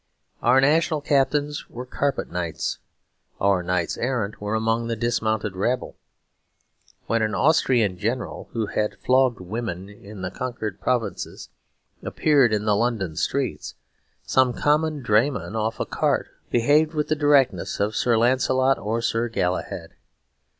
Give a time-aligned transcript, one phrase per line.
[0.41, 2.79] Our national captains were carpet knights;
[3.39, 5.95] our knights errant were among the dismounted rabble.
[7.05, 11.49] When an Austrian general who had flogged women in the conquered provinces
[12.01, 13.75] appeared in the London streets,
[14.23, 19.03] some common draymen off a cart behaved with the direct quixotry of Sir Lancelot or
[19.03, 19.91] Sir Galahad.